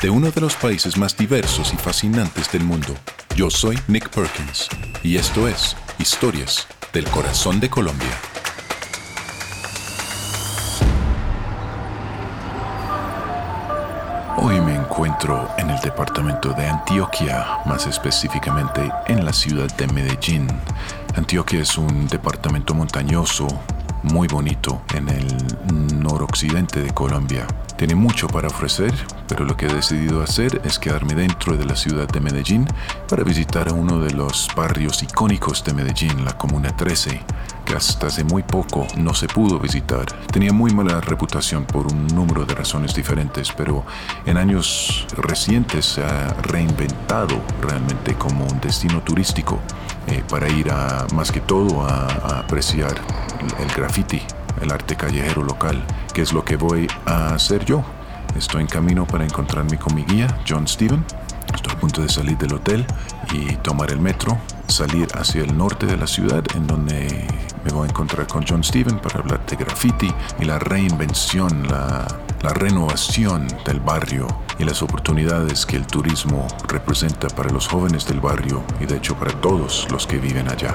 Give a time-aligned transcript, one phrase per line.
[0.00, 2.94] de uno de los países más diversos y fascinantes del mundo.
[3.36, 4.68] Yo soy Nick Perkins
[5.02, 8.08] y esto es Historias del Corazón de Colombia.
[14.38, 20.48] Hoy me encuentro en el departamento de Antioquia, más específicamente en la ciudad de Medellín.
[21.14, 23.46] Antioquia es un departamento montañoso,
[24.02, 27.46] muy bonito en el noroccidente de Colombia.
[27.76, 28.94] Tiene mucho para ofrecer,
[29.30, 32.66] pero lo que he decidido hacer es quedarme dentro de la ciudad de Medellín
[33.08, 37.20] para visitar uno de los barrios icónicos de Medellín, la Comuna 13,
[37.64, 40.04] que hasta hace muy poco no se pudo visitar.
[40.32, 43.84] Tenía muy mala reputación por un número de razones diferentes, pero
[44.26, 49.60] en años recientes se ha reinventado realmente como un destino turístico
[50.08, 53.00] eh, para ir a, más que todo, a, a apreciar
[53.60, 54.20] el graffiti
[54.60, 55.82] el arte callejero local,
[56.12, 57.84] que es lo que voy a hacer yo.
[58.36, 61.04] Estoy en camino para encontrarme con mi guía, John Steven.
[61.54, 62.86] Estoy a punto de salir del hotel
[63.32, 67.26] y tomar el metro, salir hacia el norte de la ciudad, en donde
[67.64, 72.06] me voy a encontrar con John Steven para hablar de graffiti y la reinvención, la,
[72.42, 74.26] la renovación del barrio
[74.58, 79.16] y las oportunidades que el turismo representa para los jóvenes del barrio y de hecho
[79.16, 80.74] para todos los que viven allá.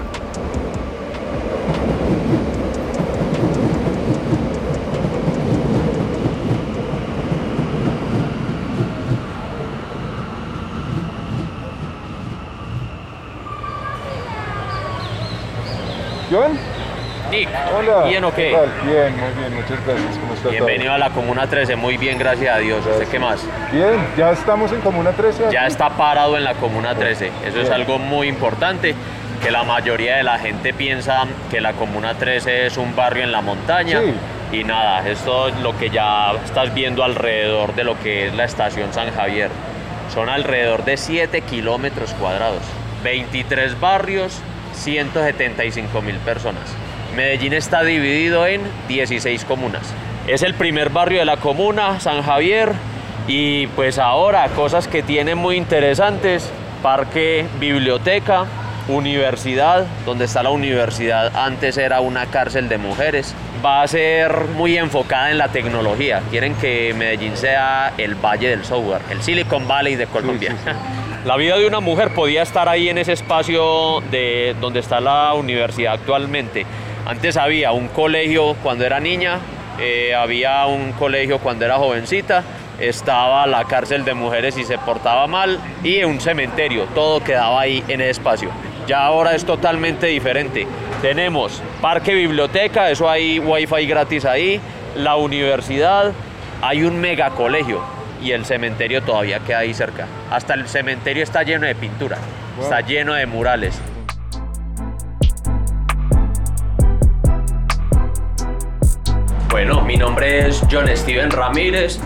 [16.35, 16.59] John.
[17.31, 18.03] Nick, Hola.
[18.07, 18.49] ¿bien o qué?
[18.49, 20.17] Bien, muy bien, muchas gracias.
[20.19, 22.85] ¿Cómo está Bienvenido a la Comuna 13, muy bien, gracias a Dios.
[22.85, 23.39] ¿Usted qué más?
[23.39, 23.49] todo?
[23.71, 25.45] Bien, ya estamos en Comuna 13.
[25.49, 27.27] Ya está parado en la Comuna 13.
[27.27, 27.73] Eso es Bien.
[27.73, 28.93] algo muy importante,
[29.41, 33.31] que la mayoría de la gente piensa que la Comuna 13 es un barrio en
[33.31, 34.01] la montaña.
[34.01, 34.57] Sí.
[34.57, 38.43] Y nada, esto es lo que ya estás viendo alrededor de lo que es la
[38.43, 39.49] estación San Javier.
[40.13, 42.61] Son alrededor de 7 kilómetros cuadrados,
[43.03, 44.41] 23 barrios,
[44.75, 46.75] 175 mil personas.
[47.15, 49.93] Medellín está dividido en 16 comunas.
[50.27, 52.73] Es el primer barrio de la comuna, San Javier,
[53.27, 56.51] y pues ahora cosas que tiene muy interesantes,
[56.83, 58.45] parque, biblioteca,
[58.87, 63.33] universidad, donde está la universidad antes era una cárcel de mujeres.
[63.63, 66.21] Va a ser muy enfocada en la tecnología.
[66.29, 70.51] Quieren que Medellín sea el valle del software, el Silicon Valley de Colombia.
[70.51, 70.71] sí, sí.
[71.25, 75.33] La vida de una mujer podía estar ahí en ese espacio de donde está la
[75.33, 76.67] universidad actualmente.
[77.03, 79.39] Antes había un colegio cuando era niña,
[79.79, 82.43] eh, había un colegio cuando era jovencita,
[82.79, 87.83] estaba la cárcel de mujeres y se portaba mal y un cementerio, todo quedaba ahí
[87.87, 88.51] en ese espacio.
[88.85, 90.67] Ya ahora es totalmente diferente.
[91.01, 94.61] Tenemos parque biblioteca, eso hay wifi gratis ahí,
[94.95, 96.11] la universidad,
[96.61, 100.07] hay un mega colegio y el cementerio todavía queda ahí cerca.
[100.31, 102.17] Hasta el cementerio está lleno de pintura,
[102.57, 102.63] Wow.
[102.63, 103.79] está lleno de murales.
[109.49, 111.99] Bueno, mi nombre es John Steven Ramírez,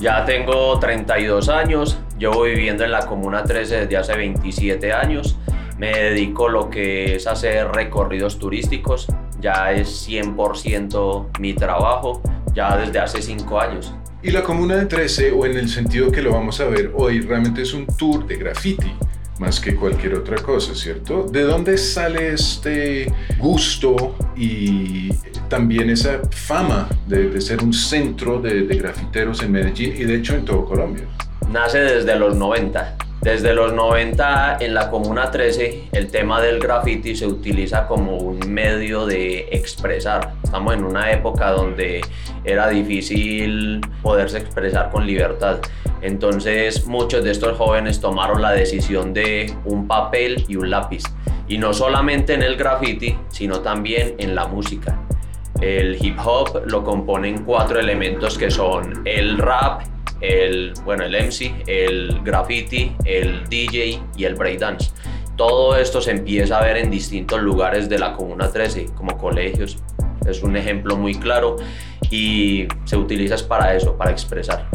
[0.00, 5.38] ya tengo 32 años, llevo viviendo en la Comuna 13 desde hace 27 años,
[5.76, 9.08] me dedico a lo que es hacer recorridos turísticos,
[9.40, 12.22] ya es 100% mi trabajo,
[12.54, 13.94] ya desde hace 5 años.
[14.26, 17.20] Y la Comuna de 13, o en el sentido que lo vamos a ver hoy,
[17.20, 18.92] realmente es un tour de graffiti,
[19.38, 21.28] más que cualquier otra cosa, ¿cierto?
[21.30, 23.06] ¿De dónde sale este
[23.38, 25.12] gusto y
[25.48, 30.34] también esa fama de, ser un centro de, de grafiteros en Medellín y de hecho
[30.34, 31.04] en todo Colombia?
[31.48, 32.96] Nace desde los 90.
[33.26, 38.38] Desde los 90 en la Comuna 13 el tema del graffiti se utiliza como un
[38.48, 40.34] medio de expresar.
[40.44, 42.02] Estamos en una época donde
[42.44, 45.58] era difícil poderse expresar con libertad.
[46.02, 51.02] Entonces muchos de estos jóvenes tomaron la decisión de un papel y un lápiz.
[51.48, 55.00] Y no solamente en el graffiti, sino también en la música.
[55.60, 59.82] El hip hop lo componen cuatro elementos que son el rap,
[60.20, 64.90] el, bueno, el MC, el graffiti, el DJ y el breakdance.
[65.36, 69.78] Todo esto se empieza a ver en distintos lugares de la Comuna 13, como colegios.
[70.26, 71.56] Es un ejemplo muy claro
[72.10, 74.66] y se utiliza para eso, para expresar.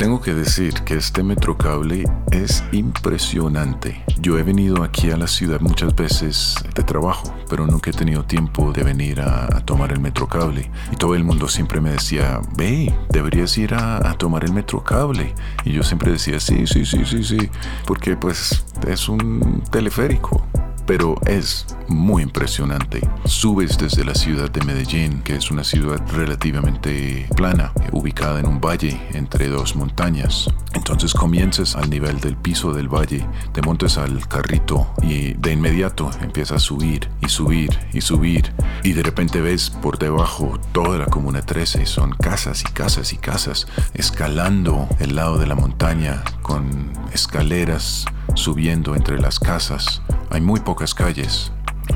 [0.00, 4.02] Tengo que decir que este metrocable es impresionante.
[4.18, 8.24] Yo he venido aquí a la ciudad muchas veces de trabajo, pero nunca he tenido
[8.24, 10.70] tiempo de venir a, tomar el metrocable.
[10.90, 15.34] Y todo el mundo siempre me decía, ve, deberías ir a, a tomar el metrocable.
[15.66, 17.50] Y yo siempre decía, sí, sí, sí, sí, sí,
[17.86, 20.46] porque pues es un teleférico
[20.86, 23.00] pero es muy impresionante.
[23.24, 28.60] Subes desde la ciudad de Medellín, que es una ciudad relativamente plana, ubicada en un
[28.60, 30.48] valle entre dos montañas.
[30.74, 36.10] Entonces comienzas al nivel del piso del valle, te montas al carrito y de inmediato
[36.20, 41.06] empiezas a subir y subir y subir y de repente ves por debajo toda la
[41.06, 46.92] comuna 13, son casas y casas y casas, escalando el lado de la montaña con
[47.12, 50.02] escaleras subiendo entre las casas.
[50.32, 51.50] Hay muy pocas calles.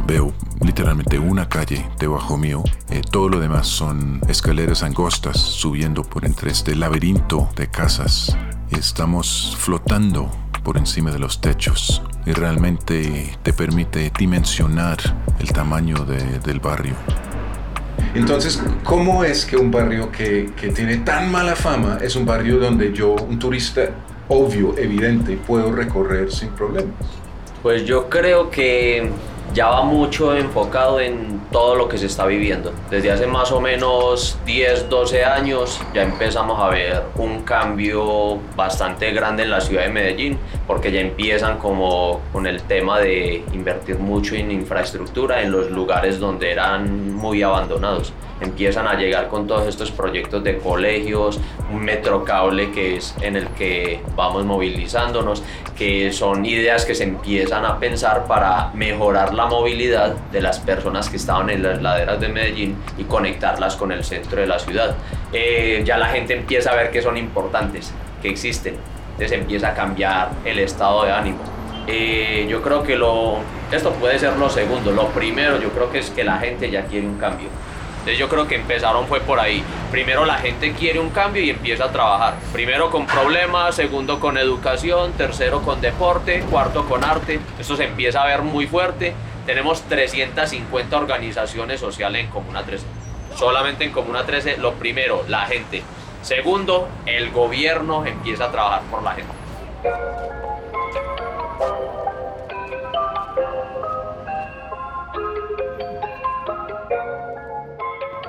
[0.08, 2.64] Veo literalmente una calle debajo mío.
[2.90, 8.36] Eh, todo lo demás son escaleras angostas subiendo por entre este laberinto de casas.
[8.70, 10.32] Estamos flotando
[10.64, 14.98] por encima de los techos y realmente te permite dimensionar
[15.38, 16.94] el tamaño del barrio.
[18.16, 22.58] Entonces, ¿cómo es que un barrio que, que, tiene tan mala fama es un barrio
[22.58, 23.90] donde yo, un turista
[24.28, 27.23] obvio, evidente, puedo recorrer sin problemas?
[27.64, 29.08] Pues yo creo que
[29.54, 32.74] ya va mucho enfocado en todo lo que se está viviendo.
[32.90, 39.12] Desde hace más o menos 10, 12 años ya empezamos a ver un cambio bastante
[39.12, 43.98] grande en la ciudad de Medellín, porque ya empiezan como con el tema de invertir
[43.98, 48.12] mucho en infraestructura en los lugares donde eran muy abandonados
[48.44, 51.40] empiezan a llegar con todos estos proyectos de colegios,
[51.72, 55.42] un metrocable que es en el que vamos movilizándonos,
[55.76, 61.08] que son ideas que se empiezan a pensar para mejorar la movilidad de las personas
[61.08, 64.94] que estaban en las laderas de Medellín y conectarlas con el centro de la ciudad.
[65.32, 67.92] Eh, ya la gente empieza a ver que son importantes,
[68.22, 68.76] que existen,
[69.12, 71.38] entonces empieza a cambiar el estado de ánimo.
[71.86, 73.38] Eh, yo creo que lo,
[73.70, 74.90] esto puede ser lo segundo.
[74.90, 77.48] Lo primero, yo creo que es que la gente ya quiere un cambio.
[78.04, 79.64] Entonces yo creo que empezaron fue por ahí.
[79.90, 82.34] Primero la gente quiere un cambio y empieza a trabajar.
[82.52, 87.40] Primero con problemas, segundo con educación, tercero con deporte, cuarto con arte.
[87.58, 89.14] Esto se empieza a ver muy fuerte.
[89.46, 92.84] Tenemos 350 organizaciones sociales en Comuna 13.
[93.36, 95.82] Solamente en Comuna 13, lo primero, la gente.
[96.20, 99.32] Segundo, el gobierno empieza a trabajar por la gente.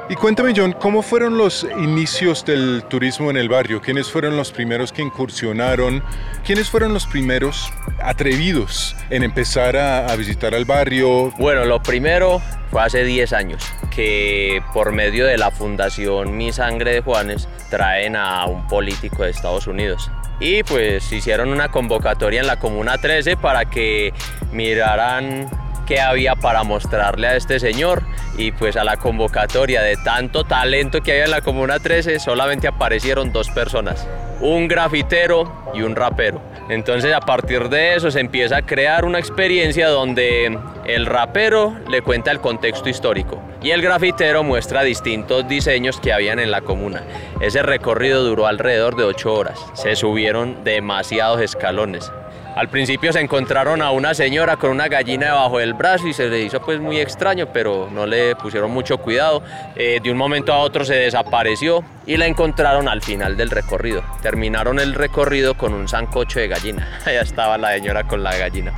[0.07, 3.81] Y cuéntame, John, ¿cómo fueron los inicios del turismo en el barrio?
[3.81, 6.03] ¿Quiénes fueron los primeros que incursionaron?
[6.45, 11.31] ¿Quiénes fueron los primeros atrevidos en empezar a, visitar al barrio?
[11.39, 16.93] Bueno, lo primero fue hace 10 años que por medio de la fundación Mi Sangre
[16.93, 22.47] de Juanes traen a un político de Estados Unidos y pues hicieron una convocatoria en
[22.47, 24.13] la Comuna 13 para que
[24.51, 25.49] miraran
[25.85, 28.03] qué había para mostrarle a este señor
[28.37, 32.67] y pues a la convocatoria de tanto talento que había en la Comuna 13 solamente
[32.67, 34.07] aparecieron dos personas,
[34.41, 36.41] un grafitero y un rapero.
[36.69, 42.01] Entonces a partir de eso se empieza a crear una experiencia donde el rapero le
[42.01, 47.03] cuenta el contexto histórico y el grafitero muestra distintos diseños que habían en la comuna.
[47.39, 49.59] Ese recorrido duró alrededor de ocho horas.
[49.73, 52.11] Se subieron demasiados escalones.
[52.55, 56.29] Al principio se encontraron a una señora con una gallina debajo del brazo y se
[56.29, 59.43] le hizo pues muy extraño, pero no le pusieron mucho cuidado.
[59.75, 64.05] Eh, de un momento a otro se desapareció y la encontraron al final del recorrido.
[64.21, 66.99] Terminaron el recorrido con un sancocho de gallina.
[67.05, 68.71] Allá estaba la señora con la gallina.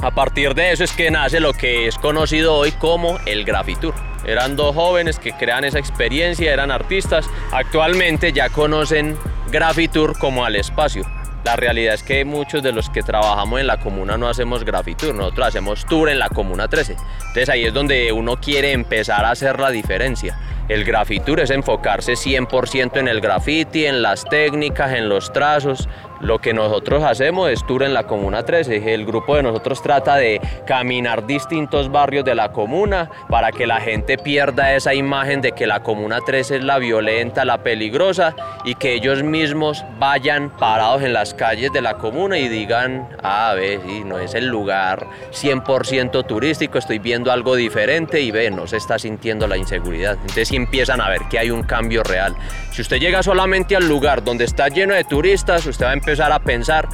[0.00, 3.94] A partir de eso es que nace lo que es conocido hoy como el Grafitur.
[4.24, 7.28] Eran dos jóvenes que crean esa experiencia, eran artistas.
[7.50, 9.18] Actualmente ya conocen
[9.50, 11.04] Grafitur como al espacio
[11.44, 15.14] La realidad es que muchos de los que trabajamos en la comuna no hacemos grafitur,
[15.14, 16.92] nosotros hacemos tour en la comuna 13.
[16.92, 20.38] Entonces ahí es donde uno quiere empezar a hacer la diferencia.
[20.68, 25.86] El grafitur es enfocarse 100% en el graffiti, en las técnicas, en los trazos.
[26.24, 28.94] Lo que nosotros hacemos es tour en la Comuna 13.
[28.94, 33.78] El grupo de nosotros trata de caminar distintos barrios de la comuna para que la
[33.78, 38.74] gente pierda esa imagen de que la Comuna 13 es la violenta, la peligrosa y
[38.74, 43.78] que ellos mismos vayan parados en las calles de la comuna y digan, ah, ve,
[43.86, 48.78] sí, no es el lugar 100% turístico, estoy viendo algo diferente y ve, no se
[48.78, 50.14] está sintiendo la inseguridad.
[50.22, 52.34] Entonces empiezan a ver que hay un cambio real.
[52.70, 56.13] Si usted llega solamente al lugar donde está lleno de turistas, usted va a empezar
[56.20, 56.88] a pensar,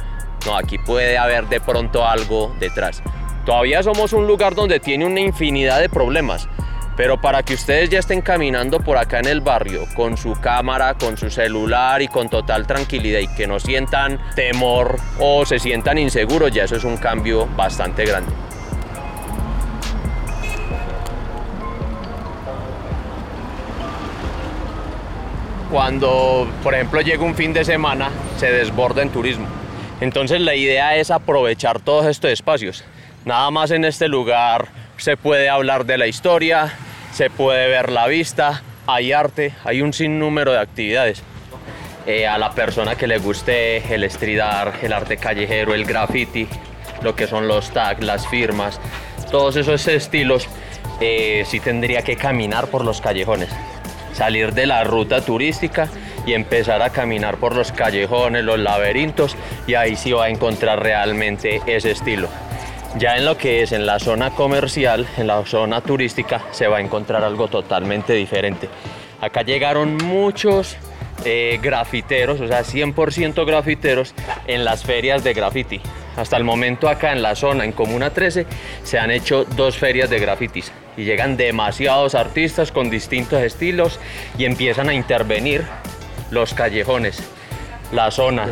[0.45, 3.01] no, aquí puede haber de pronto algo detrás.
[3.45, 6.47] Todavía somos un lugar donde tiene una infinidad de problemas,
[6.95, 10.93] pero para que ustedes ya estén caminando por acá en el barrio con su cámara,
[10.95, 15.97] con su celular y con total tranquilidad y que no sientan temor o se sientan
[15.97, 18.31] inseguros, ya eso es un cambio bastante grande.
[25.71, 29.47] Cuando, por ejemplo, llega un fin de semana, se desborda en turismo.
[30.01, 32.83] Entonces la idea es aprovechar todos estos espacios.
[33.23, 36.73] Nada más en este lugar se puede hablar de la historia,
[37.13, 41.23] se puede ver la vista, hay arte, hay un sinnúmero de actividades.
[42.05, 44.41] Eh, a la persona que le guste el street
[44.81, 46.47] el arte callejero, el graffiti,
[47.01, 48.81] lo que son los tags, las firmas,
[49.31, 50.47] todos esos estilos,
[50.99, 53.49] eh, sí tendría que caminar por los callejones
[54.13, 55.89] salir de la ruta turística
[56.25, 59.35] y empezar a caminar por los callejones, los laberintos
[59.67, 62.29] y ahí sí va a encontrar realmente ese estilo.
[62.97, 66.77] Ya en lo que es en la zona comercial, en la zona turística, se va
[66.77, 68.69] a encontrar algo totalmente diferente.
[69.21, 70.75] Acá llegaron muchos
[71.23, 74.13] eh, grafiteros, o sea, 100% grafiteros
[74.47, 75.79] en las ferias de graffiti.
[76.17, 78.45] Hasta el momento acá en la zona, en Comuna 13,
[78.83, 83.99] se han hecho dos ferias de grafitis y llegan demasiados artistas con distintos estilos
[84.37, 85.63] y empiezan a intervenir
[86.31, 87.21] los callejones,
[87.91, 88.47] la zona.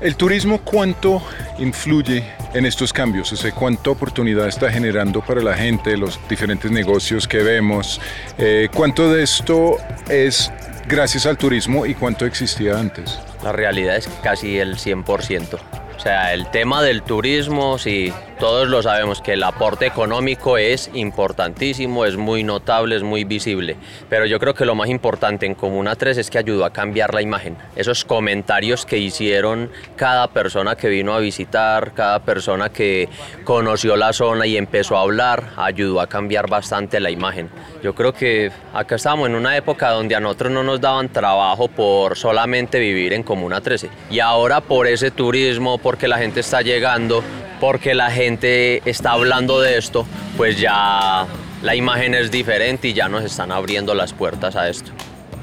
[0.00, 1.22] ¿El turismo cuánto
[1.58, 2.22] influye
[2.52, 3.32] en estos cambios?
[3.32, 8.00] O sea, ¿Cuánta oportunidad está generando para la gente, los diferentes negocios que vemos?
[8.36, 9.78] Eh, ¿Cuánto de esto
[10.10, 10.52] es
[10.86, 13.18] gracias al turismo y cuánto existía antes?
[13.42, 15.58] La realidad es casi el 100%.
[15.96, 20.90] O sea, el tema del turismo, sí, todos lo sabemos que el aporte económico es
[20.92, 23.76] importantísimo, es muy notable, es muy visible,
[24.10, 27.14] pero yo creo que lo más importante en Comuna 3 es que ayudó a cambiar
[27.14, 27.56] la imagen.
[27.76, 33.08] Esos comentarios que hicieron cada persona que vino a visitar, cada persona que
[33.44, 37.48] conoció la zona y empezó a hablar, ayudó a cambiar bastante la imagen.
[37.82, 41.68] Yo creo que acá estamos en una época donde a nosotros no nos daban trabajo
[41.68, 46.62] por solamente vivir en Comuna 13 y ahora por ese turismo, porque la gente está
[46.62, 47.22] llegando,
[47.60, 51.26] porque la gente está hablando de esto, pues ya
[51.62, 54.90] la imagen es diferente y ya nos están abriendo las puertas a esto.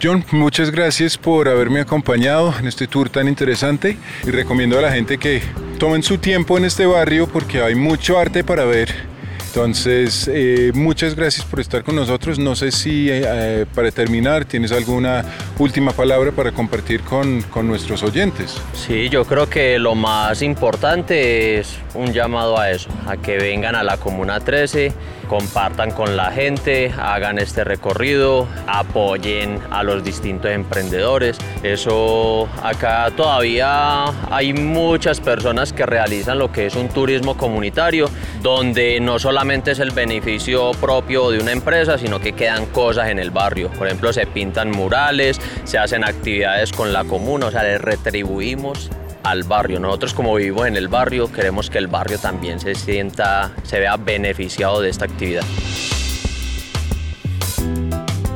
[0.02, 4.92] John, muchas gracias por haberme acompañado en este tour tan interesante y recomiendo a la
[4.92, 5.42] gente que
[5.80, 9.13] tomen su tiempo en este barrio porque hay mucho arte para ver
[9.54, 12.40] entonces, eh, muchas gracias por estar con nosotros.
[12.40, 15.24] No sé si eh, eh, para terminar tienes alguna
[15.60, 18.60] última palabra para compartir con, con, nuestros oyentes.
[18.74, 23.76] Sí, yo creo que lo más importante es un llamado a eso, a que vengan
[23.76, 24.92] a la Comuna 13,
[25.34, 31.40] compartan con la gente, hagan este recorrido, apoyen a los distintos emprendedores.
[31.64, 38.12] Eso acá todavía hay muchas personas que realizan lo que es un turismo comunitario,
[38.44, 43.18] donde no solamente es el beneficio propio de una empresa, sino que quedan cosas en
[43.18, 43.72] el barrio.
[43.72, 48.92] Por ejemplo, se pintan murales, se hacen actividades con la comuna, o sea, le retribuimos
[49.24, 49.80] al barrio.
[49.80, 53.98] Nosotros como vivimos en el barrio, queremos que el barrio también se sienta, se vea
[53.98, 55.44] beneficiado de esta actividad.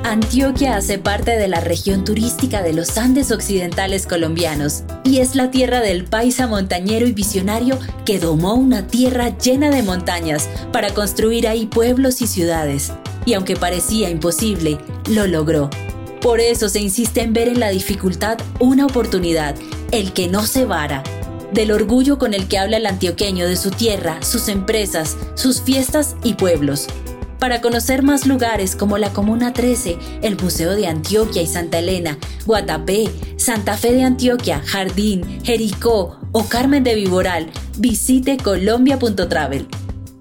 [0.03, 5.51] Antioquia hace parte de la región turística de los Andes occidentales colombianos y es la
[5.51, 11.46] tierra del paisa montañero y visionario que domó una tierra llena de montañas para construir
[11.46, 12.94] ahí pueblos y ciudades.
[13.25, 14.77] Y aunque parecía imposible,
[15.10, 15.70] lo logró.
[16.22, 19.56] Por eso se insiste en ver en la dificultad una oportunidad,
[19.91, 21.03] el que no se vara,
[21.53, 26.15] del orgullo con el que habla el antioqueño de su tierra, sus empresas, sus fiestas
[26.24, 26.88] y pueblos.
[27.39, 32.17] Para conocer más lugares como la Comuna 13, el Museo de Antioquia y Santa Elena,
[32.46, 39.67] Guatapé, Santa Fe de Antioquia, Jardín, Jericó o Carmen de Viboral, visite colombia.travel.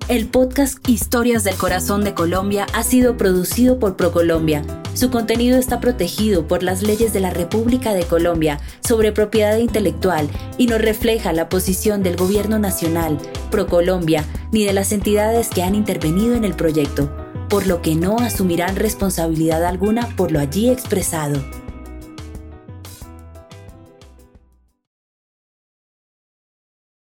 [0.08, 4.62] El podcast Historias del Corazón de Colombia ha sido producido por ProColombia,
[4.96, 10.26] Su contenido está protegido por las leyes de la República de Colombia sobre propiedad intelectual
[10.56, 13.18] y no refleja la posición del Gobierno Nacional,
[13.50, 17.14] ProColombia, ni de las entidades que han intervenido en el proyecto,
[17.50, 21.44] por lo que no asumirán responsabilidad alguna por lo allí expresado.